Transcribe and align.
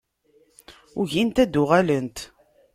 Ugint 0.99 1.41
ad 1.43 1.49
d-uɣalent. 1.51 2.17